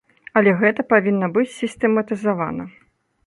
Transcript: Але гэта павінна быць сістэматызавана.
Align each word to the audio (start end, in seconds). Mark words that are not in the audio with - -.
Але 0.39 0.53
гэта 0.61 0.85
павінна 0.93 1.29
быць 1.37 1.53
сістэматызавана. 1.59 2.63